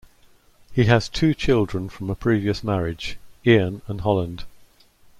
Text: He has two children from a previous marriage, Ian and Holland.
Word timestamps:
He 0.73 0.85
has 0.85 1.07
two 1.07 1.35
children 1.35 1.87
from 1.87 2.09
a 2.09 2.15
previous 2.15 2.63
marriage, 2.63 3.19
Ian 3.45 3.83
and 3.87 4.01
Holland. 4.01 4.45